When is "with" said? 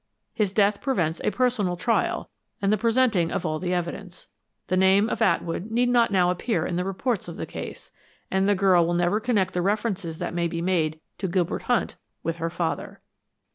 12.23-12.37